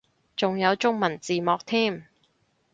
[0.35, 2.07] 仲有中文字幕添